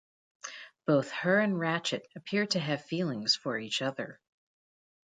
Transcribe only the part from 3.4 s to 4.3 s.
each other.